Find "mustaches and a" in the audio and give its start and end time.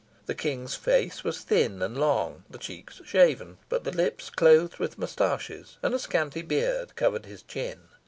4.97-5.99